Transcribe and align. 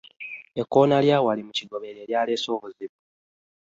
Ekkoono 0.61 0.97
lya 1.05 1.17
wali 1.25 1.41
mu 1.47 1.53
Kigobe 1.57 1.95
lye 1.95 2.03
lyaleese 2.09 2.47
obuzibu. 2.55 2.97